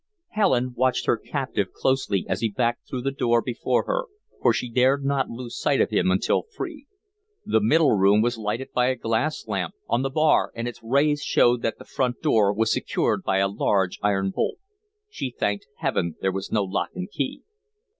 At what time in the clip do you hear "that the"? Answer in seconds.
11.61-11.85